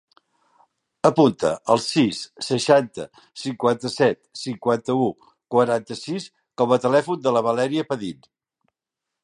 Apunta 1.09 1.51
el 1.73 1.81
sis, 1.87 2.21
seixanta, 2.47 3.05
cinquanta-set, 3.41 4.19
cinquanta-u, 4.45 5.07
quaranta-sis 5.57 6.29
com 6.63 6.75
a 6.75 6.81
telèfon 6.87 7.23
de 7.27 7.35
la 7.37 7.45
Valèria 7.51 7.89
Padin. 7.93 8.27